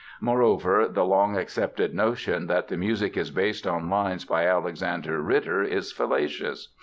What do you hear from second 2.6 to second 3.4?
the music is